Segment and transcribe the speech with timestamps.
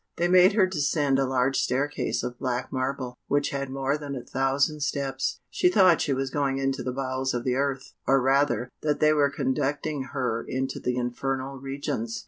[0.15, 4.23] They made her descend a large staircase of black marble, which had more than a
[4.25, 8.71] thousand steps: she thought she was going into the bowels of the earth, or rather,
[8.81, 12.19] that they were conducting her into the infernal regions.